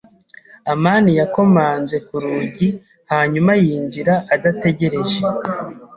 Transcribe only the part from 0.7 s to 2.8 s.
amani yakomanze ku rugi